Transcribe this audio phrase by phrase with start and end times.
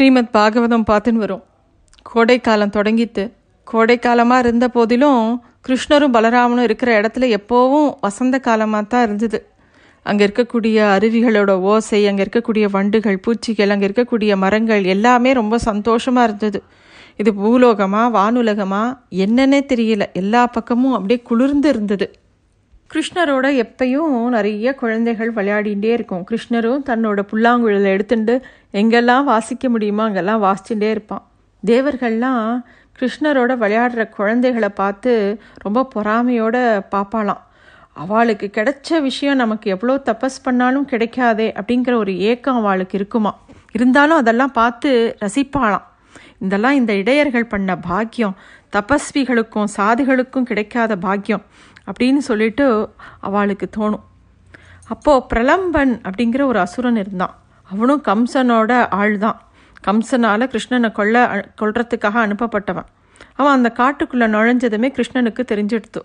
[0.00, 1.40] ஸ்ரீமத் பாகவதம் பார்த்துன்னு வரும்.
[2.10, 3.24] கோடைக்காலம் தொடங்கித்து
[3.66, 5.24] கோடைக்காலமாக இருந்த போதிலும்
[5.66, 9.38] கிருஷ்ணரும் பலராமனும் இருக்கிற இடத்துல எப்போவும் வசந்த காலமாக தான் இருந்தது.
[10.02, 16.60] அங்கே இருக்கக்கூடிய அருவிகளோட ஓசை அங்கே இருக்கக்கூடிய வண்டுகள் பூச்சிகள் அங்கே இருக்கக்கூடிய மரங்கள் எல்லாமே ரொம்ப சந்தோஷமாக இருந்தது.
[17.16, 18.96] இது பூலோகமாக வானுலகமாக
[19.26, 20.06] என்னன்னே தெரியல.
[20.12, 22.08] எல்லா பக்கமும் அப்படியே குளிர்ந்து இருந்தது.
[22.92, 26.22] கிருஷ்ணரோட எப்பையும் நிறைய குழந்தைகள் விளையாடிகிட்டே இருக்கும்.
[26.30, 28.34] கிருஷ்ணரும் தன்னோட புல்லாங்குழலை எடுத்துட்டு
[28.72, 31.22] எங்கெல்லாம் வாசிக்க முடியுமோ அங்கெல்லாம் வாசிச்சுட்டே இருப்பான்.
[31.62, 32.48] தேவர்கள்லாம்
[32.98, 35.12] கிருஷ்ணரோட விளையாடுற குழந்தைகளை பார்த்து
[35.64, 36.56] ரொம்ப பொறாமையோட
[36.94, 37.42] பார்ப்பாளாம்.
[37.92, 43.32] அவளுக்கு கிடைச்ச விஷயம் நமக்கு எவ்வளோ தபஸ் பண்ணாலும் கிடைக்காதே அப்படிங்கிற ஒரு ஏக்கம் அவளுக்கு இருக்குமா
[43.72, 45.86] இருந்தாலும் அதெல்லாம் பார்த்து ரசிப்பாளாம்.
[46.38, 48.36] இதெல்லாம் இந்த இடையர்கள் பண்ண பாக்கியம்.
[48.74, 51.42] தபஸ்விகளுக்கும் சாதிகளுக்கும் கிடைக்காத பாக்கியம்.
[51.90, 52.66] அப்படின்னு சொல்லிட்டு
[53.20, 54.04] அவளுக்கு தோணும்.
[54.94, 57.34] அப்போது பிரலம்பன் அப்படிங்கிற ஒரு அசுரன் இருந்தான்.
[57.70, 59.38] அவனும் கம்சனோட ஆள் தான்
[59.88, 61.26] கம்சனால் கிருஷ்ணனை கொல்ல
[61.60, 62.88] கொல்றதுக்காக அனுப்பப்பட்டவன்.
[63.38, 66.00] அவன் அந்த காட்டுக்குள்ளே நுழைஞ்சதுமே கிருஷ்ணனுக்கு தெரிஞ்சிடுத்து.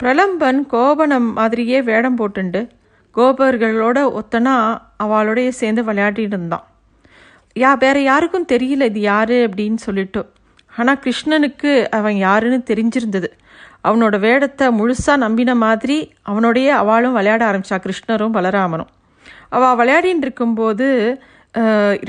[0.00, 2.60] பிரலம்பன் கோபனம் மாதிரியே வேடம் போட்டுண்டு
[3.16, 4.54] கோபர்களோட ஒத்தனா
[5.04, 6.64] அவளோடைய சேர்ந்து விளையாடிட்டு இருந்தான்.
[7.62, 10.22] யா வேற யாருக்கும் தெரியல இது யாரு அப்படின்னு சொல்லிட்டு.
[10.78, 13.28] ஆனால் கிருஷ்ணனுக்கு அவன் யாருன்னு தெரிஞ்சிருந்தது.
[13.88, 15.96] அவனோட வேடத்தை முழுசாக நம்பின மாதிரி
[16.30, 18.90] அவனோடைய அவளும் விளையாட ஆரம்பித்தா கிருஷ்ணரும் பலராமனும்.
[19.56, 20.86] அவள் விளையாடின்னு இருக்கும்போது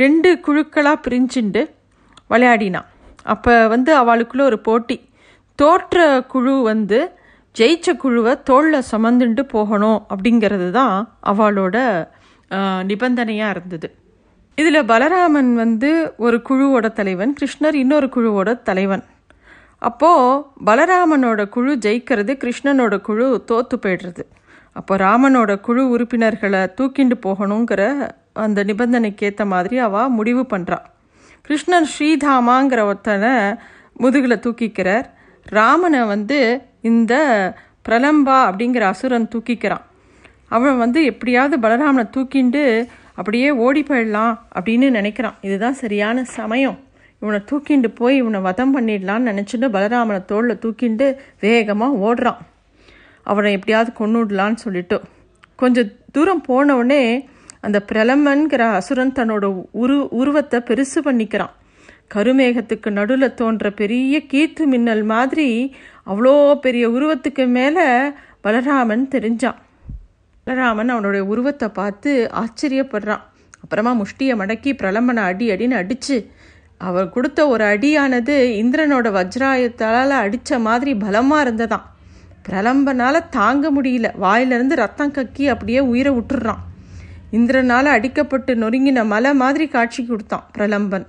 [0.01, 1.61] ரெண்டு குழுக்களாக பிரிஞ்சுண்டு
[2.33, 2.87] விளையாடினான்
[3.33, 4.97] அப்போ வந்து அவளுக்குள்ளே ஒரு போட்டி.
[5.59, 5.97] தோற்ற
[6.33, 6.99] குழு வந்து
[7.55, 10.95] ஜெயிச்ச குழுவை தோளில் சுமந்துண்டு போகணும் அப்படிங்கிறது தான்
[11.31, 11.77] அவளோட
[12.89, 13.87] நிபந்தனையாக இருந்தது.
[14.57, 15.89] இதில் பலராமன் வந்து
[16.25, 19.03] ஒரு குழுவோட தலைவன் கிருஷ்ணர் இன்னொரு குழுவோட தலைவன்.
[19.77, 24.23] அப்போது பலராமனோட குழு ஜெயிக்கிறது கிருஷ்ணனோட குழு தோத்து போயிடுறது.
[24.71, 30.85] அப்போ ராமனோட குழு உறுப்பினர்களை தூக்கிண்டு போகணுங்கிற அந்த நிபந்தனைக்கு ஏற்ற மாதிரி அவள் முடிவு பண்ணுறான்
[31.41, 33.55] கிருஷ்ணன் ஸ்ரீதாமாங்கிற ஒருத்தனை
[33.93, 35.05] முதுகில் தூக்கிக்கிறார்.
[35.43, 37.13] ராமனை வந்து இந்த
[37.89, 39.85] பிரலம்பா அப்படிங்கிற அசுரன் தூக்கிக்கிறான்.
[40.49, 45.37] அவன் வந்து எப்படியாவது பலராமனை தூக்கிண்டு அப்படியே ஓடி போயிடலாம் அப்படின்னு நினைக்கிறான்.
[45.41, 46.79] இதுதான் சரியான சமயம்.
[47.21, 51.07] இவனை தூக்கிண்டு போய் இவனை வதம் பண்ணிடலான்னு நினச்சிட்டு பலராமனை தோளில் தூக்கிண்டு
[51.39, 52.41] வேகமாக ஓடுறான்.
[53.23, 55.01] அவனை எப்படியாவது கொண்டுடலான்னு சொல்லிட்டு.
[55.55, 57.01] கொஞ்சம் தூரம் போனவுடனே
[57.59, 61.53] அந்த பிரலமன்கிற அசுரன் தன்னோட உரு உருவத்தை பெருசு பண்ணிக்கிறான்.
[62.15, 65.47] கருமேகத்துக்கு நடுவில் தோன்ற பெரிய கீற்று மின்னல் மாதிரி
[66.07, 66.33] அவ்வளோ
[66.65, 67.85] பெரிய உருவத்துக்கு மேலே
[68.43, 69.57] பலராமன் தெரிஞ்சான்.
[70.47, 72.11] பலராமன் அவனுடைய உருவத்தை பார்த்து
[72.41, 73.23] ஆச்சரியப்படுறான்.
[73.63, 76.17] அப்புறமா முஷ்டியை மடக்கி பிரலமனை அடி அடின்னு அடித்து
[76.77, 81.85] அவர் கொடுத்த ஒரு அடியானது இந்திரனோட வஜ்ராயத்தால் அடித்த மாதிரி பலமாக இருந்ததாம்.
[82.49, 84.17] பிரலம்பனால் தாங்க முடியல.
[84.17, 86.63] வாயிலிருந்து ரத்தம் கக்கி அப்படியே உயிரை விட்டுடுறான்
[87.31, 91.07] இந்திரனால் அடிக்கப்பட்டு நொறுங்கின மலை மாதிரி காட்சி கொடுத்தான் பிரலம்பன்.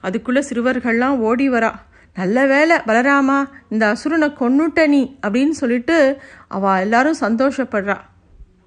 [0.00, 1.72] அதுக்குள்ளே சிறுவர்கள்லாம் ஓடி வரா.
[2.14, 7.96] நல்ல வேலை பலராமா இந்த அசுரனை கொன்னுட்ட நீ அப்படின்னு சொல்லிட்டு அவள் எல்லாரும் சந்தோஷப்படுறா.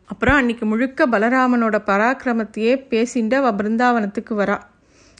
[0.06, 4.59] அப்புறம் அன்னைக்கு முழுக்க பலராமனோட பராக்கிரமத்தையே பேசிட்டு அவள் பிருந்தாவனத்துக்கு வரா.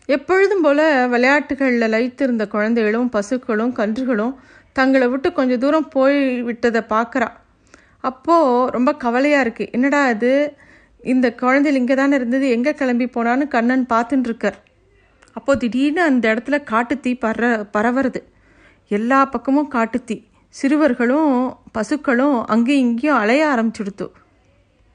[0.06, 4.34] எப்பொழுதும் போல் விளையாட்டுகளில் லயித்திருந்த குழந்தைகளும் பசுக்களும் கன்றுகளும்
[4.74, 7.30] தங்களை விட்டு கொஞ்சம் தூரம் போய் விட்டதை பார்க்குறா.
[8.00, 10.32] அப்போது ரொம்ப கவலையாக இருக்குது என்னடா இது?
[11.14, 12.50] இந்த குழந்தைகள் இங்கே தானே இருந்தது?
[12.50, 14.60] எங்கே கிளம்பி போனான்னு கண்ணன் பார்த்துட்டுருக்கார்
[15.34, 18.22] அப்போது திடீர்னு அந்த இடத்துல காட்டுத்தீ பற பரவுறது.
[18.88, 20.18] எல்லா பக்கமும் காட்டுத்தீ
[20.56, 21.32] சிறுவர்களும்
[21.78, 24.08] பசுக்களும் அங்கேயும் இங்கேயும் அலைய ஆரம்பிச்சுடுத்து.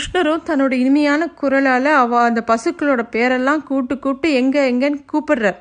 [0.00, 5.58] கிருஷ்ணரும் தன்னோட இனிமையான குரலால் அவ அந்த பசுக்களோட பேரெல்லாம் கூட்டு கூட்டு எங்கே எங்கேன்னு கூப்பிடுறார்.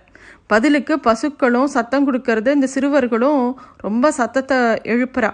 [0.48, 3.42] பதிலுக்கு பசுக்களும் சத்தம் கொடுக்கறது இந்த சிறுவர்களும்
[3.78, 4.58] ரொம்ப சத்தத்தை
[4.94, 5.32] எழுப்புறா.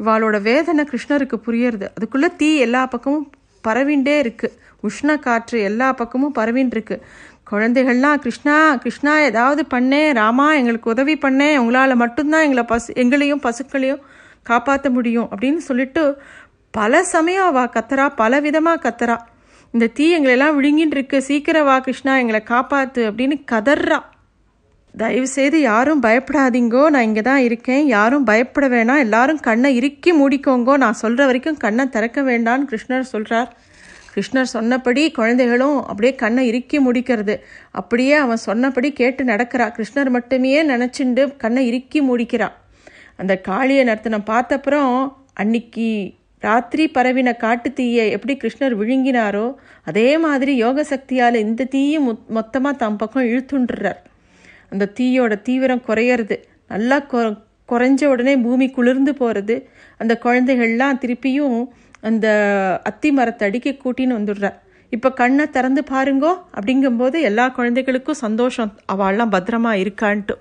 [0.00, 1.86] இவாளோட வேதனை கிருஷ்ணருக்கு புரியறது.
[1.96, 3.26] அதுக்குள்ளே தீ எல்லா பக்கமும்
[3.64, 4.50] பரவிண்டே இருக்கு.
[4.82, 6.96] உஷ்ண காற்று எல்லா பக்கமும் பரவின்னு இருக்கு
[7.50, 14.02] குழந்தைகள்லாம் கிருஷ்ணா கிருஷ்ணா ஏதாவது பண்ணே ராமா எங்களுக்கு உதவி பண்ணே உங்களால் மட்டும்தான் எங்களை பசு எங்களையும் பசுக்களையும்
[14.42, 16.02] காப்பாற்ற முடியும் அப்படின்னு சொல்லிட்டு
[16.70, 19.16] பல சமயம் அவ கத்துறா பல விதமாக கத்துறா.
[19.72, 23.98] இந்த தீ எங்களெல்லாம் விழுங்கின்னு இருக்கு சீக்கிரம் வா கிருஷ்ணா எங்களை காப்பாற்று அப்படின்னு கதறா.
[24.96, 27.86] தயவு செய்து யாரும் பயப்படாதீங்கோ நான் இங்கே தான் இருக்கேன்.
[27.86, 28.98] யாரும் பயப்பட வேணாம்.
[28.98, 30.76] எல்லாரும் கண்ணை இறுக்கி மூடிக்கோங்கோ.
[30.76, 33.56] நான் சொல்கிற வரைக்கும் கண்ணை திறக்க வேண்டான்னு கிருஷ்ணர் சொல்கிறார்
[34.14, 37.36] கிருஷ்ணர் சொன்னபடி குழந்தைகளும் அப்படியே கண்ணை இறுக்கி முடிக்கிறது.
[37.70, 39.66] அப்படியே அவன் சொன்னபடி கேட்டு நடக்கிறா.
[39.76, 42.48] கிருஷ்ணர் மட்டுமே நினச்சிண்டு கண்ணை இறுக்கி முடிக்கிறா.
[43.16, 49.46] அந்த காளியை நர்த்தனம் பார்த்தப்புறம் அன்னைக்கு ராத்திரி பரவின காட்டு தீயை எப்படி கிருஷ்ணர் விழுங்கினாரோ
[49.84, 54.00] அதே மாதிரி யோக சக்தியால் இந்த தீயும் மொத்தமாக தம் பக்கம் இழுத்துண்டுறார்.
[54.70, 56.36] அந்த தீயோட தீவிரம் குறையிறது.
[56.68, 57.20] நல்லா கொ
[57.68, 59.56] குறைஞ்ச உடனே பூமி குளிர்ந்து போகிறது
[60.00, 61.58] அந்த குழந்தைகள்லாம் திருப்பியும்
[62.00, 62.26] அந்த
[62.84, 64.56] அத்தி மரத்தை அடிக்க கூட்டின்னு வந்துடுறார்.
[64.92, 68.70] இப்போ கண்ணை திறந்து பாருங்கோ அப்படிங்கும்போது எல்லா குழந்தைகளுக்கும் சந்தோஷம்.
[68.92, 70.36] அவள்லாம் பத்திரமா இருக்கான்ட்டு.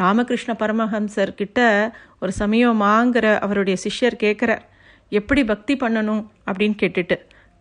[0.00, 1.60] ராமகிருஷ்ண பரமஹம்சர் கிட்ட
[2.20, 4.62] ஒரு சமயம் மாங்கிற அவருடைய சிஷ்யர் கேட்குறார்
[5.12, 7.16] எப்படி பக்தி பண்ணணும் அப்படின்னு கேட்டுட்டு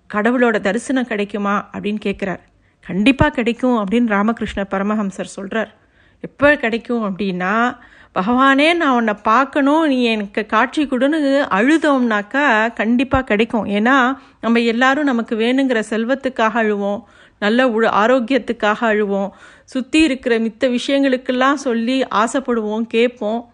[0.10, 2.42] கடவுளோட தரிசனம் கிடைக்குமா அப்படின்னு கேட்குறார்
[2.80, 5.72] கண்டிப்பாக கிடைக்கும் அப்படின்னு ராமகிருஷ்ண பரமஹம்சர் சொல்கிறார்
[6.20, 7.78] எப்போ கிடைக்கும் அப்படின்னா
[8.16, 11.20] பகவானே நான் உன்னை பார்க்கணும் நீ எனக்கு காட்சி கொடுன்னு
[11.58, 13.66] அழுதோம்னாக்கா கண்டிப்பாக கிடைக்கும்.
[13.66, 17.00] ஏன்னா நம்ம எல்லாரும் நமக்கு வேணுங்கிற செல்வத்துக்காக அழுவோம்
[17.40, 19.30] நல்ல உ ஆரோக்கியத்துக்காக அழுவோம்
[19.64, 23.51] சுற்றி இருக்கிற மித்த விஷயங்களுக்கெல்லாம் சொல்லி ஆசைப்படுவோம் கேட்போம்.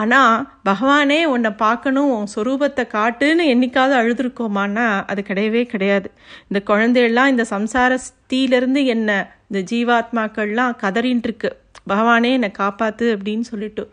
[0.00, 0.34] ஆனால்
[0.68, 6.08] பகவானே உன்னை பார்க்கணும் உன் சொரூபத்தை காட்டுன்னு என்னைக்காவது அழுதுருக்கோமான்னா அது கிடையவே கிடையாது.
[6.48, 9.10] இந்த குழந்தையெல்லாம் இந்த சம்சாரஸ்தீலேருந்து என்ன
[9.50, 11.50] இந்த ஜீவாத்மாக்கள்லாம் கதறின்ட்டு இருக்கு
[11.92, 13.84] பகவானே என்னை காப்பாத்து அப்படின்னு சொல்லிட்டு.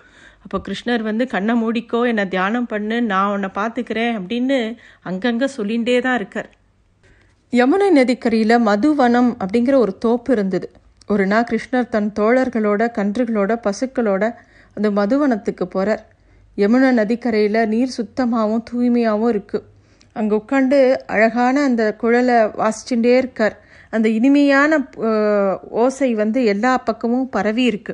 [0.44, 4.58] அப்போ கிருஷ்ணர் வந்து கண்ணை மூடிக்கோ என்னை தியானம் பண்ணு நான் உன்னை பார்த்துக்கிறேன் அப்படின்னு
[5.10, 6.50] அங்கங்கே சொல்லிகிட்டே தான் இருக்கார்.
[7.54, 10.68] யமுனை நதிக்கரையில் மதுவனம் அப்படிங்கிற ஒரு தோப்பு இருந்தது.
[11.14, 14.24] ஒரு நாள் கிருஷ்ணர் தன் தோழர்களோட கன்றுகளோட பசுக்களோட
[14.76, 16.04] அந்த மதுவனத்துக்கு போகிறார்
[16.58, 19.66] யமுனா நதிக்கரையில் நீர் சுத்தமாகவும் தூய்மையாகவும் இருக்குது
[20.18, 20.78] அங்கே உட்காந்து
[21.14, 23.56] அழகான அந்த குழலை வாசிச்சுட்டே இருக்கார்.
[23.90, 24.78] அந்த இனிமையான
[25.84, 27.94] ஓசை வந்து எல்லா பக்கமும் பரவி இருக்கு.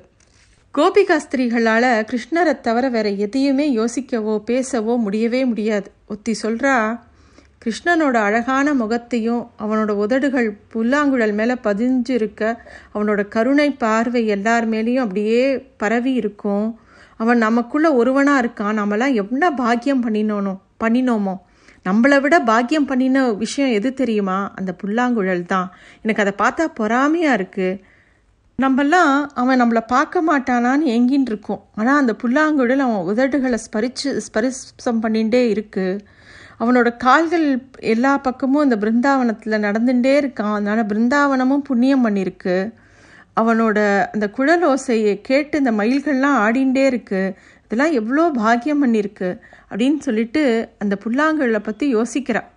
[0.75, 5.87] கோபிகாஸ்திரிகளால் கிருஷ்ணரை தவிர வேற எதையுமே யோசிக்கவோ பேசவோ முடியவே முடியாது.
[6.07, 6.75] ஒத்தி சொல்கிறா
[7.65, 12.41] கிருஷ்ணனோட அழகான முகத்தையும் அவனோட உதடுகள் புல்லாங்குழல் மேலே பதிஞ்சு இருக்க
[12.93, 15.41] அவனோட கருணை பார்வை எல்லார் மேலேயும் அப்படியே
[15.77, 16.65] பரவி இருக்கும்.
[17.17, 18.79] அவன் நமக்குள்ளே ஒருவனாக இருக்கான்.
[18.81, 20.53] நம்மளாம் என்ன பாக்கியம் பண்ணினோனோ
[20.83, 21.35] பண்ணினோமோ?
[21.87, 24.37] நம்மளை விட பாக்கியம் பண்ணின விஷயம் எது தெரியுமா?
[24.55, 25.67] அந்த புல்லாங்குழல் தான்.
[26.01, 27.79] எனக்கு அதை பார்த்தா பொறாமையாக இருக்குது
[28.59, 31.61] நம்மெல்லாம் அவன் நம்மளை பார்க்க மாட்டானான்னு எங்கின்னு இருக்கும்.
[31.75, 36.01] ஆனால் அந்த புல்லாங்குழல் அவன் உதடுகளை ஸ்பரிச்சு ஸ்பரிசம் பண்ணிகிட்டே இருக்குது
[36.61, 37.45] அவனோட கால்கள்
[37.93, 40.53] எல்லா பக்கமும் அந்த பிருந்தாவனத்தில் நடந்துகிட்டே இருக்கான்.
[40.53, 42.55] அதனால் பிருந்தாவனமும் புண்ணியம் பண்ணியிருக்கு.
[43.41, 43.79] அவனோட
[44.13, 47.21] அந்த குழல் ஓசையை கேட்டு இந்த மயில்கள்லாம் ஆடிண்டே இருக்கு.
[47.63, 49.29] இதெல்லாம் எவ்வளோ பாக்கியம் பண்ணியிருக்கு
[49.69, 52.49] அப்படின்னு சொல்லிட்டு அந்த புல்லாங்குழலை பற்றி யோசிக்கிறான்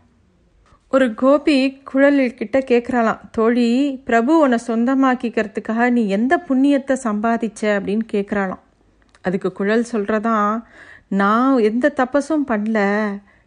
[0.90, 1.56] ஒரு கோபி
[1.92, 3.68] குழல்கிட்ட கேட்குறாளாம் தோழி
[4.04, 7.62] பிரபு உன்னை சொந்தமாக்கிக்கிறதுக்காக நீ எந்த புண்ணியத்தை சம்பாதிச்ச?
[7.62, 8.62] அப்படின்னு கேட்குறாளாம்
[9.22, 10.62] அதுக்கு குழல் சொல்கிறதான்
[11.08, 12.78] நான் எந்த தப்பசும் பண்ணல.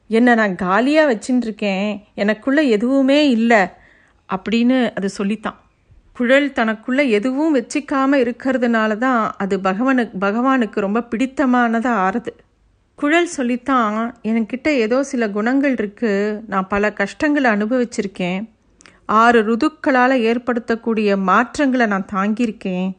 [0.07, 3.61] என்னை நான் காலியாக வச்சுட்டு இருக்கேன் எனக்குள்ள எதுவுமே இல்லை
[4.29, 5.59] அப்படின்னு அது சொல்லித்தான்.
[6.13, 12.31] குழல் தனக்குள்ளே எதுவும் வச்சிக்காமல் இருக்கிறதுனால தான் அது பகவானுக்கு பகவானுக்கு ரொம்ப பிடித்தமானதாக ஆறுது.
[12.95, 18.39] குழல் சொல்லித்தான் என்கிட்ட ஏதோ சில குணங்கள் இருக்குது நான் பல கஷ்டங்களை அனுபவிச்சிருக்கேன்.
[19.05, 22.89] ஆறு ருதுக்களால் ஏற்படுத்தக்கூடிய மாற்றங்களை நான் தாங்கியிருக்கேன்.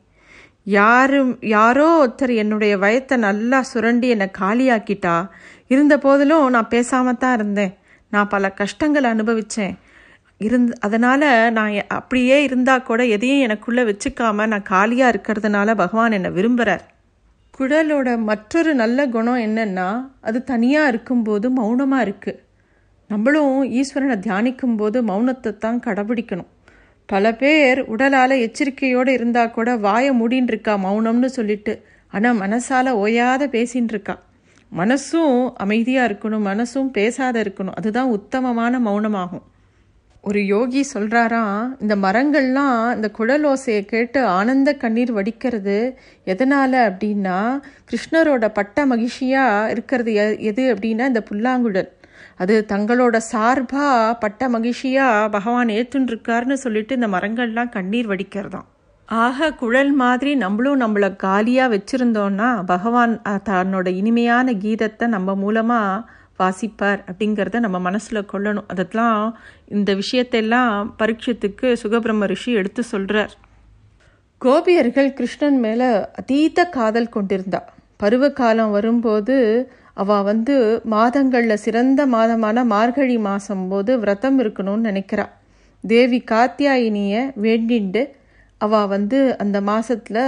[0.76, 5.16] யாரும் யாரோ ஒருத்தர் என்னுடைய வயத்தை நல்லா சுரண்டி என்னை காலியாக்கிட்டா
[5.74, 7.72] இருந்த போதிலும் நான் பேசாமல் தான் இருந்தேன்.
[8.12, 9.74] நான் பல கஷ்டங்களை அனுபவித்தேன்
[10.40, 16.84] இருந்து அதனால் நான் அப்படியே இருந்தால் கூட எதையும் எனக்குள்ளே வச்சுக்காம நான் காலியாக இருக்கிறதுனால பகவான் என்னை விரும்புகிறார்
[17.58, 19.88] குழலோட மற்றொரு நல்ல குணம் என்னென்னா
[20.20, 22.40] அது தனியாக இருக்கும்போது மௌனமாக இருக்குது
[23.10, 26.50] நம்மளும் ஈஸ்வரனை தியானிக்கும் போது மௌனத்தை தான் கடைபிடிக்கணும்.
[27.08, 31.74] பல பேர் உடலால் எச்சரிக்கையோடு இருந்தால் கூட வாயை மூடின்னு இருக்கா மௌனம்னு சொல்லிட்டு.
[32.12, 34.14] ஆனால் மனசால் ஓயாத பேசின்னு இருக்கா
[34.72, 37.76] மனசும் அமைதியாக இருக்கணும் மனசும் பேசாத இருக்கணும்.
[37.80, 39.44] அதுதான் உத்தமமான மௌனமாகும்.
[40.24, 45.78] ஒரு யோகி சொல்கிறாராம் இந்த மரங்கள்லாம் இந்த குழல் ஓசையை கேட்டு ஆனந்த கண்ணீர் வடிக்கிறது
[46.32, 47.38] எதனால் அப்படின்னா
[47.90, 50.14] கிருஷ்ணரோட பட்ட மகிழ்ச்சியாக இருக்கிறது
[50.50, 51.90] எது அப்படின்னா இந்த புல்லாங்குழல்.
[52.42, 58.68] அது தங்களோட சார்பாக பட்ட மகிழ்ச்சியாக பகவான் ஏற்றுன்ருக்காருன்னு சொல்லிட்டு இந்த மரங்கள்லாம் கண்ணீர் வடிக்கிறதாம்.
[59.08, 63.14] ஆக குழல் மாதிரி நம்மளும் நம்மளை காலியாக வச்சுருந்தோன்னா பகவான்
[63.48, 68.68] தன்னோட இனிமையான கீதத்தை நம்ம மூலமாக வாசிப்பார் அப்படிங்கிறத நம்ம மனசில் கொள்ளணும்.
[68.72, 69.22] அதெல்லாம்
[69.76, 73.32] இந்த விஷயத்தெல்லாம் பரீட்சத்துக்கு சுகபிரம்ம ரிஷி எடுத்து சொல்கிறார்
[74.42, 75.88] கோபியர்கள் கிருஷ்ணன் மேலே
[76.20, 77.60] அதீத காதல் கொண்டிருந்தா.
[78.02, 79.36] பருவ காலம் வரும்போது
[79.98, 80.54] அவள் வந்து
[80.94, 85.26] மாதங்களில் சிறந்த மாதமான மார்கழி மாதம் போது விரதம் இருக்கணும்னு நினைக்கிறா.
[85.84, 88.02] தேவி காத்தியாயினியை வேண்டிண்டு
[88.60, 90.22] அவள் வந்து அந்த மாதத்தில்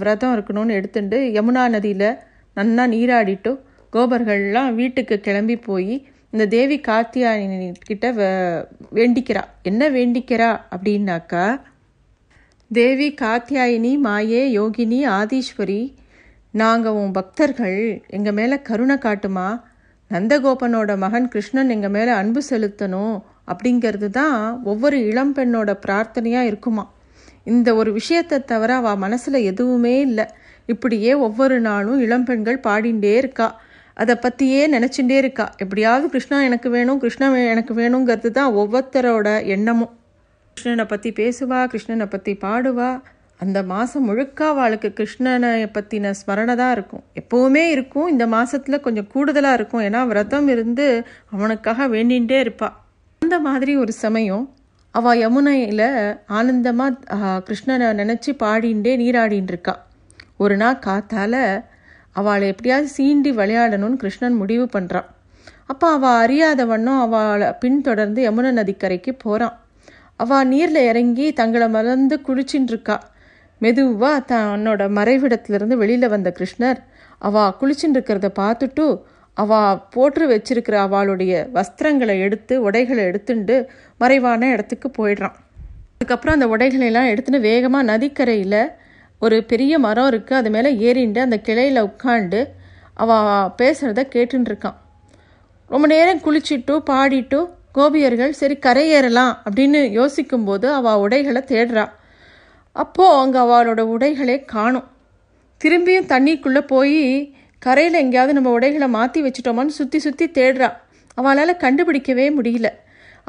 [0.00, 2.10] விரதம் இருக்கணும்னு எடுத்துட்டு யமுனா நதியில்
[2.56, 3.50] நன்னா நீராடிட்டு
[3.92, 5.92] கோபர்கள்லாம் வீட்டுக்கு கிளம்பி போய்
[6.32, 8.06] இந்த தேவி கார்த்தியாயினிக்கிட்ட
[8.98, 9.42] வேண்டிக்கிறா.
[9.62, 10.50] என்ன வேண்டிக்கிறா?
[10.74, 11.44] அப்படின்னாக்கா
[12.70, 15.80] தேவி காத்தியாயினி மாயே யோகினி ஆதீஸ்வரி
[16.54, 19.64] நாங்கள் உன் பக்தர்கள் எங்கள் மேலே கருணை காட்டுமா?
[20.10, 26.90] நந்தகோபனோட மகன் கிருஷ்ணன் எங்கள் மேலே அன்பு செலுத்தணும் அப்படிங்கிறது தான் ஒவ்வொரு இளம்பெண்ணோட பிரார்த்தனையாக இருக்குமா.
[27.44, 30.26] இந்த ஒரு விஷயத்தை தவிர அவள் மனசில் எதுவுமே இல்லை.
[30.66, 33.60] இப்படியே ஒவ்வொரு நாளும் இளம்பெண்கள் பாடிண்டே இருக்கா.
[33.94, 35.54] அதை பற்றியே நினச்சிட்டே இருக்கா.
[35.56, 39.98] எப்படியாவது கிருஷ்ணா எனக்கு வேணும் கிருஷ்ணா எனக்கு வேணுங்கிறது தான் ஒவ்வொருத்தரோட எண்ணமும்.
[40.56, 43.02] கிருஷ்ணனை பற்றி பேசுவா கிருஷ்ணனை பற்றி பாடுவா
[43.40, 47.02] அந்த மாதம் முழுக்க அவளுக்கு கிருஷ்ணனை பற்றின ஸ்மரணை தான் இருக்கும்.
[47.20, 48.08] எப்போவுமே இருக்கும்.
[48.12, 49.82] இந்த மாதத்தில் கொஞ்சம் கூடுதலாக இருக்கும்.
[49.88, 50.86] ஏன்னா விரதம் இருந்து
[51.34, 52.74] அவனுக்காக வேண்டிகிட்டே இருப்பாள்
[53.22, 54.44] அந்த மாதிரி ஒரு சமயம்
[54.94, 55.86] அவள் யமுனையில்
[56.38, 59.74] ஆனந்தமாக கிருஷ்ணனை நினச்சி பாடிண்டே நீராடின்னு இருக்கா.
[60.44, 61.34] ஒரு நாள் காத்தால
[62.16, 65.08] அவளை எப்படியாவது சீண்டி விளையாடணும்னு கிருஷ்ணன் முடிவு பண்ணுறான்
[65.72, 69.56] அப்போ அவள் அறியாத வண்ணம் அவளை பின்தொடர்ந்து யமுனை நதிக்கரைக்கு போகிறான்
[70.20, 72.96] அவள் நீரில் இறங்கி தங்களை மறந்து குளிச்சுட்டு இருக்கா.
[73.58, 76.76] மெதுவாக தன்னோட மறைவிடத்திலிருந்து வெளியில் வந்த கிருஷ்ணர்
[77.18, 79.00] அவா குளிச்சுட்டு இருக்கிறத பார்த்துட்டு
[79.34, 85.36] அவா போட்டு வச்சிருக்கிற அவளுடைய வஸ்திரங்களை எடுத்து உடைகளை எடுத்துட்டு மறைவான இடத்துக்கு போயிடுறான்.
[85.94, 88.72] அதுக்கப்புறம் அந்த உடைகளெல்லாம் எடுத்துன்னு வேகமாக நதிக்கரையில்
[89.18, 92.40] ஒரு பெரிய மரம் இருக்குது அது மேலே ஏறிண்டு அந்த கிளையில் உட்காண்டு
[92.94, 94.76] அவள் பேசுகிறத கேட்டுருக்கான்
[95.66, 101.88] ரொம்ப நேரம் குளிச்சுட்டு பாடிட்டு கோபியர்கள் சரி கரையேறலாம் அப்படின்னு யோசிக்கும்போது அவள் உடைகளை தேடுறா.
[102.82, 104.86] அப்போது அங்கே அவளோட உடைகளே காணும்.
[105.60, 106.98] திரும்பியும் தண்ணிக்குள்ளே போய்
[107.62, 110.68] கரையில் எங்கேயாவது நம்ம உடைகளை மாற்றி வச்சுட்டோமான்னு சுற்றி சுற்றி தேடுறா.
[111.20, 112.68] அவளால் கண்டுபிடிக்கவே முடியல.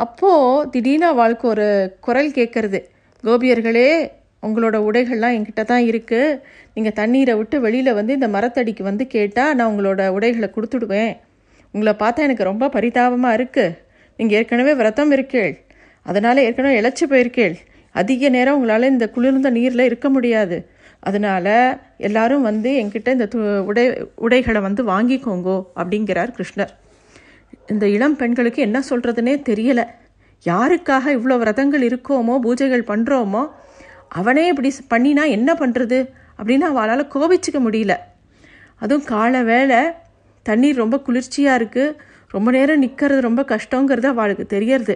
[0.03, 1.67] அப்போது திடீர்னு அவளுக்கு ஒரு
[2.05, 2.79] குரல் கேட்குறது
[3.23, 3.89] கோபியர்களே
[4.47, 6.27] உங்களோட உடைகள்லாம் என்கிட்ட தான் இருக்குது
[6.75, 11.11] நீங்கள் தண்ணீரை விட்டு வெளியில் வந்து இந்த மரத்தடிக்கு வந்து கேட்டால் நான் உங்களோட உடைகளை கொடுத்துடுவேன்.
[11.73, 13.75] உங்களை பார்த்தா எனக்கு ரொம்ப பரிதாபமாக இருக்குது
[14.19, 15.51] நீங்கள் ஏற்கனவே விரதம் இருக்கீள்.
[16.05, 17.57] அதனால் ஏற்கனவே இழைச்சி போயிருக்கீள்.
[18.01, 20.57] அதிக நேரம் உங்களால் இந்த குளிர்ந்த நீரில் இருக்க முடியாது.
[21.07, 21.53] அதனால்
[22.07, 23.39] எல்லாரும் வந்து என்கிட்ட இந்த து
[23.69, 23.85] உடை
[24.25, 26.71] உடைகளை வந்து வாங்கிக்கோங்கோ அப்படிங்கிறார் கிருஷ்ணர்.
[27.73, 29.85] இந்த இளம் பெண்களுக்கு என்ன சொல்கிறதுனே தெரியலை.
[30.45, 33.43] யாருக்காக இவ்வளோ விரதங்கள் இருக்கோமோ பூஜைகள் பண்ணுறோமோ
[34.19, 35.99] அவனே இப்படி பண்ணினா என்ன பண்ணுறது
[36.39, 37.95] அப்படின்னு அவளால் கோபிச்சிக்க முடியல.
[38.83, 39.79] அதுவும் காலை வேலை
[40.45, 41.95] தண்ணீர் ரொம்ப குளிர்ச்சியாக இருக்குது
[42.35, 44.95] ரொம்ப நேரம் நிற்கிறது ரொம்ப கஷ்டங்கிறது அவளுக்கு தெரியறது.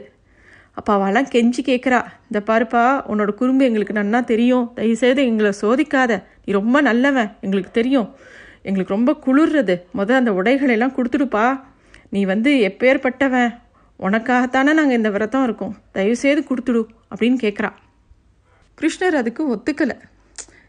[0.74, 2.00] அப்போ அவளாம் கெஞ்சி கேட்குறா
[2.32, 4.72] இந்த பாருப்பா உன்னோட குறும்பு எங்களுக்கு நன்னா தெரியும்.
[4.76, 6.24] தயவுசெய்து எங்களை சோதிக்காத.
[6.46, 8.16] நீ ரொம்ப நல்லவன் எங்களுக்கு தெரியும்.
[8.62, 9.82] எங்களுக்கு ரொம்ப குளிர்றது.
[9.92, 11.62] முதல் அந்த உடைகளெல்லாம் கொடுத்துடுப்பா.
[12.10, 13.62] நீ வந்து எப்பேற்பட்டவன்
[14.00, 15.76] உனக்காகத்தானே நாங்கள் இந்த விரதம் இருக்கோம்.
[15.92, 17.70] தயவுசெய்து கொடுத்துடு அப்படின்னு கேட்குறா
[18.82, 20.00] கிருஷ்ணர் அதுக்கு ஒத்துக்கலை.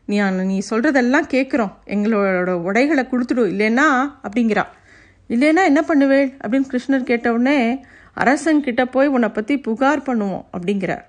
[0.04, 3.42] நீ நீ சொல்கிறதெல்லாம் கேட்குறோம் எங்களோட உடைகளை கொடுத்துடு.
[3.54, 3.86] இல்லைன்னா
[4.22, 4.64] அப்படிங்கிறா.
[5.28, 6.36] இல்லைன்னா என்ன பண்ணுவேள்?
[6.46, 7.84] அப்படின்னு கிருஷ்ணர் கேட்ட உடனே
[8.16, 11.04] அரசன்கிட்ட போய் உன்னை பற்றி புகார் பண்ணுவோம் அப்படிங்கிறார்.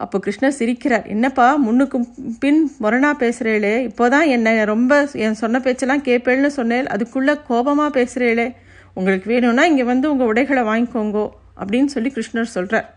[0.00, 1.06] அப்போ கிருஷ்ணர் சிரிக்கிறார்.
[1.06, 1.98] என்னப்பா முன்னுக்கு
[2.38, 4.92] பின் மொரணா பேசுகிறேளே இப்போதான் என்னை ரொம்ப
[5.24, 8.46] என் சொன்ன பேச்செல்லாம் கேட்பேன்னு சொன்னேன் அதுக்குள்ளே கோபமாக பேசுகிறேளே
[8.94, 11.26] உங்களுக்கு வேணும்னா இங்கே வந்து உங்கள் உடைகளை வாங்கிக்கோங்கோ
[11.60, 12.88] அப்படின்னு சொல்லி கிருஷ்ணர் சொல்கிறார்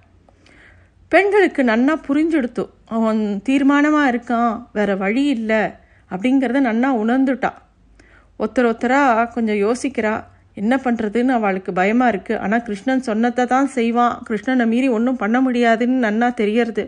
[1.12, 5.64] பெண்களுக்கு நன்னா புரிஞ்செடுத்து அவன் தீர்மானமாக இருக்கான் வேற வழி இல்லை
[6.12, 7.52] அப்படிங்கிறத நன்னா உணர்ந்துட்டா.
[8.40, 10.14] ஒருத்தர் ஒருத்தராக கொஞ்சம் யோசிக்கிறா.
[10.62, 14.14] என்ன பண்ணுறதுன்னு அவளுக்கு பயமாக இருக்குது ஆனால் கிருஷ்ணன் சொன்னதை தான் செய்வான்.
[14.28, 16.86] கிருஷ்ணனை மீறி ஒன்றும் பண்ண முடியாதுன்னு நன்னா தெரியறது.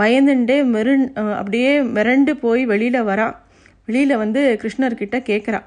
[0.00, 1.04] பயந்துண்டே மெருண்
[1.40, 3.28] அப்படியே மிரண்டு போய் வெளியில் வரா.
[3.88, 5.60] வெளியில் வந்து கிருஷ்ணர்கிட்ட கேட்குறா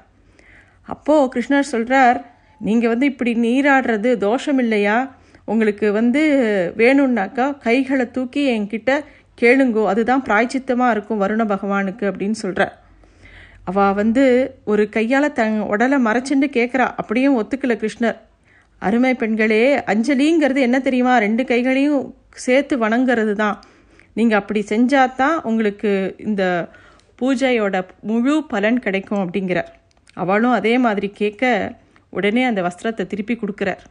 [0.88, 2.18] அப்போது கிருஷ்ணர் சொல்கிறார்
[2.60, 4.96] நீங்கள் வந்து இப்படி நீராடுறது தோஷம் இல்லையா
[5.52, 6.22] உங்களுக்கு வந்து
[6.80, 8.92] வேணும்னாக்கா கைகளை தூக்கி என்கிட்ட
[9.42, 9.82] கேளுங்கோ.
[9.92, 12.74] அதுதான் பிராய்ச்சித்தமாக இருக்கும் வருண பகவானுக்கு அப்படின்னு சொல்கிறார்
[13.68, 14.24] அவள் வந்து
[14.72, 18.18] ஒரு கையால் தன் உடலை மறைச்சுண்டு கேட்குறா அப்படியும் ஒத்துக்கல கிருஷ்ணர்.
[18.82, 21.14] அருமை பெண்களே அஞ்சலிங்கிறது என்ன தெரியுமா?
[21.18, 22.02] ரெண்டு கைகளையும்
[22.44, 23.56] சேர்த்து வணங்குறது தான்
[24.18, 26.44] நீங்கள் அப்படி செஞ்சாதான் உங்களுக்கு இந்த
[27.20, 27.76] பூஜையோட
[28.10, 29.70] முழு பலன் கிடைக்கும் அப்படிங்கிறார்.
[30.24, 31.52] அவளும் அதே மாதிரி கேட்க
[32.16, 33.82] உடனே அந்த வஸ்திரத்தை திருப்பி கொடுக்குறார்.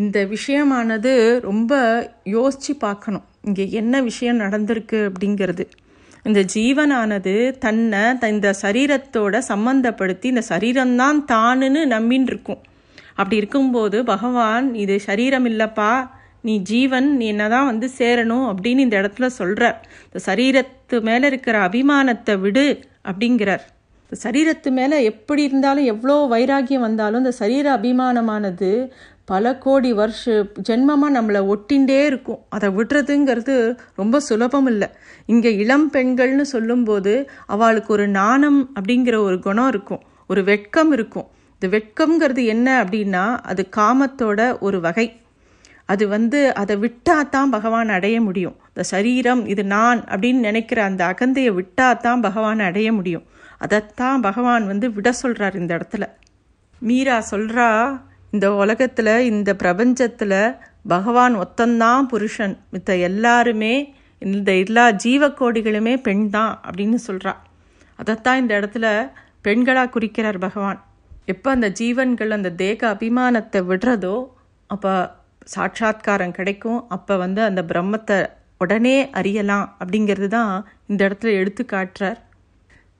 [0.00, 1.12] இந்த விஷயமானது
[1.48, 1.72] ரொம்ப
[2.36, 3.26] யோசித்து பார்க்கணும்.
[3.48, 5.66] இங்கே என்ன விஷயம் நடந்திருக்கு அப்படிங்கிறது.
[6.24, 12.58] இந்த ஜீவனானது தன்னை இந்த சரீரத்தோட சம்பந்தப்படுத்தி இந்த சரீரம்தான் தானுன்னு நம்பின்னு இருக்கும்
[13.14, 16.08] அப்படி இருக்கும்போது பகவான் இது சரீரம் இல்லைப்பா
[16.40, 22.40] நீ ஜீவன் நீ என்னதான் வந்து சேரணும் அப்படின்னு இந்த இடத்துல சொல்கிறார் இந்த சரீரத்து மேலே இருக்கிற அபிமானத்தை
[22.40, 23.64] விடு அப்படிங்கிறார்.
[24.10, 28.90] இந்த சரீரத்து மேலே எப்படி இருந்தாலும் எவ்வளோ வைராகியம் வந்தாலும் இந்த சரீர அபிமானமானது
[29.24, 30.32] பல கோடி வருஷ
[30.68, 32.40] ஜென்மமாக நம்மளை ஒட்டின்றே இருக்கும்.
[32.48, 34.88] அதை விடுறதுங்கிறது ரொம்ப சுலபம் இல்லை.
[35.26, 40.02] இங்கே இளம் பெண்கள்னு சொல்லும்போது அவளுக்கு ஒரு நாணம் அப்படிங்கிற ஒரு குணம் இருக்கும்.
[40.26, 41.28] ஒரு வெட்கம் இருக்கும்.
[41.54, 45.06] இந்த வெட்கம்ங்கிறது என்ன அப்படின்னா அது காமத்தோட ஒரு வகை.
[45.86, 48.56] அது வந்து அதை விட்டால் தான் பகவான் அடைய முடியும்.
[48.68, 53.24] இந்த சரீரம் இது நான் அப்படின்னு நினைக்கிற அந்த அகந்தையை விட்டால் தான் பகவான் அடைய முடியும்.
[53.58, 56.06] அதைத்தான் பகவான் வந்து விட சொல்கிறார் இந்த இடத்துல.
[56.78, 57.68] மீரா சொல்கிறா
[58.34, 60.38] இந்த உலகத்தில் இந்த பிரபஞ்சத்தில்
[60.92, 62.54] பகவான் ஒத்தந்தான் புருஷன்.
[62.72, 63.74] மித்த எல்லாருமே
[64.22, 67.34] இந்த எல்லா ஜீவக்கோடிகளுமே பெண் தான் அப்படின்னு சொல்கிறா
[68.00, 68.86] அதைத்தான் இந்த இடத்துல
[69.44, 70.80] பெண்களாக குறிக்கிறார் பகவான்.
[71.32, 74.16] எப்போ அந்த ஜீவன்கள் அந்த தேக அபிமானத்தை விடுறதோ
[74.70, 74.92] அப்போ
[75.54, 76.80] சாட்சாத்காரம் கிடைக்கும்.
[76.88, 78.18] அப்போ வந்து அந்த பிரம்மத்தை
[78.58, 80.52] உடனே அறியலாம் அப்படிங்கிறது தான்
[80.86, 82.20] இந்த இடத்துல எடுத்து காட்டுறார்.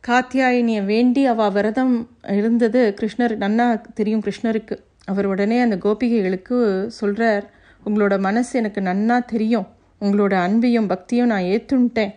[0.05, 1.95] காத்தியாயினியை வேண்டி அவ விரதம்
[2.39, 3.35] இருந்தது கிருஷ்ணர்.
[3.45, 3.67] நன்னா
[3.99, 4.77] தெரியும் கிருஷ்ணருக்கு.
[5.07, 7.51] அவர் உடனே அந்த கோபிகைகளுக்கு சொல்கிறார்
[7.87, 9.67] உங்களோட மனசு எனக்கு நன்னா தெரியும்.
[10.01, 12.15] உங்களோட அன்பையும் பக்தியும் நான் ஏற்றுன்ட்டேன்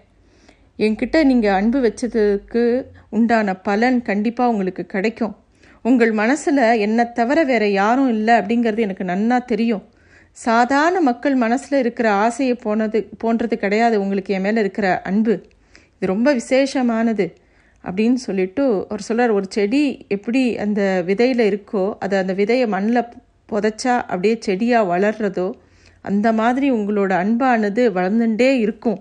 [0.77, 5.35] என்கிட்ட நீங்கள் அன்பு வச்சதுக்கு உண்டான பலன் கண்டிப்பாக உங்களுக்கு கிடைக்கும்.
[5.81, 9.83] உங்கள் மனசில் என்னை தவிர வேறு யாரும் இல்லை அப்படிங்கிறது எனக்கு நன்னா தெரியும்.
[10.31, 14.01] சாதாரண மக்கள் மனசில் இருக்கிற ஆசையை போனது போன்றது கிடையாது.
[14.01, 15.35] உங்களுக்கு என் மேலே இருக்கிற அன்பு.
[15.95, 17.25] இது ரொம்ப விசேஷமானது.
[17.83, 23.03] அப்படின்னு சொல்லிட்டு அவர் சொல்கிறார் ஒரு செடி எப்படி அந்த விதையில் இருக்கோ அதை அந்த விதையை மண்ணில்
[23.51, 25.51] புதைச்சா அப்படியே செடியாக வளர்றதோ
[26.01, 28.99] அந்த மாதிரி உங்களோட அன்பானது வளர்ந்துட்டே இருக்கும்.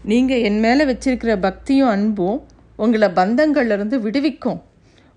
[0.00, 2.38] நீங்கள் என் மேலே வச்சிருக்கிற பக்தியும் அன்பும்
[2.76, 4.62] உங்களை பந்தங்கள்லேருந்து விடுவிக்கும்.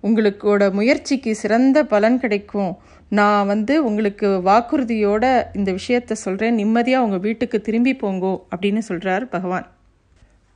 [0.03, 2.73] உங்களுக்கோட முயற்சிக்கு சிறந்த பலன் கிடைக்கும்.
[3.09, 9.67] நான் வந்து உங்களுக்கு வாக்குறுதியோட இந்த விஷயத்த சொல்கிறேன் நிம்மதியாக உங்கள் வீட்டுக்கு திரும்பி போங்கோ அப்படின்னு சொல்கிறார் பகவான்.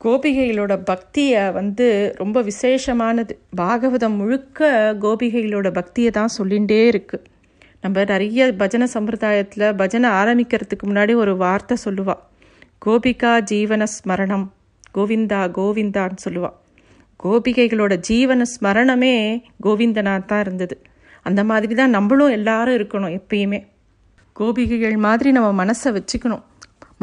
[0.03, 1.87] கோபிகைகளோட பக்தியை வந்து
[2.21, 3.33] ரொம்ப விசேஷமானது.
[3.59, 4.69] பாகவதம் முழுக்க
[5.03, 7.27] கோபிகைகளோட பக்தியை தான் சொல்லிகிட்டே இருக்குது
[7.83, 12.21] நம்ம நிறைய பஜனை சம்பிரதாயத்தில் பஜனை ஆரம்பிக்கிறதுக்கு முன்னாடி ஒரு வார்த்தை சொல்லுவாள்
[12.85, 14.47] கோபிகா ஜீவன ஸ்மரணம்
[14.97, 16.57] கோவிந்தா கோவிந்தான்னு சொல்லுவாள்
[17.19, 19.15] கோபிகைகளோட ஜீவன ஸ்மரணமே
[19.65, 20.75] கோவிந்தனாக தான் இருந்தது.
[21.25, 23.59] அந்த மாதிரி தான் நம்மளும் எல்லாரும் இருக்கணும் எப்பயுமே.
[24.35, 26.43] கோபிகைகள் மாதிரி நம்ம மனசை வச்சுக்கணும்.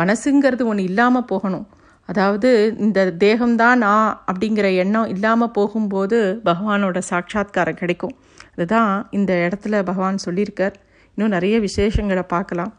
[0.00, 1.66] மனசுங்கிறது ஒன்று இல்லாமல் போகணும்.
[2.08, 8.14] அதாவது இந்த தேகம்தான் நான் அப்படிங்கிற எண்ணம் இல்லாமல் போகும்போது பகவானோட சாட்சா்காரம் கிடைக்கும்.
[8.52, 10.76] அதுதான் இந்த இடத்துல பகவான் சொல்லியிருக்கார்.
[11.16, 12.72] இன்னும் நிறைய விசேஷங்களை பார்க்கலாம்.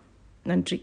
[0.43, 0.77] நன்றி.